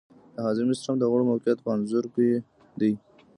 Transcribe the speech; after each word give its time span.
د 0.35 0.37
هاضمې 0.47 0.73
سیستم 0.77 0.95
د 0.99 1.03
غړو 1.11 1.23
موقیعت 1.31 1.57
په 1.61 1.69
انځور 1.75 2.05
کې 2.13 2.27
دی. 2.79 2.91